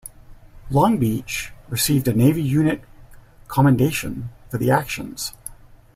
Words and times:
"Long 0.71 0.97
Beach" 0.97 1.51
received 1.69 2.07
a 2.07 2.13
Navy 2.13 2.41
Unit 2.41 2.81
Commendation 3.47 4.29
for 4.49 4.57
the 4.57 4.71
actions. 4.71 5.33